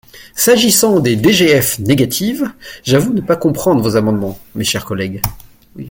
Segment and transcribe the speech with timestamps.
[0.33, 2.51] S’agissant des DGF négatives,
[2.83, 5.21] j’avoue ne pas comprendre vos amendements, mes chers collègues.